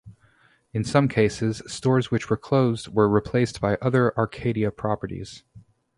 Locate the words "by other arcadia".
3.61-4.71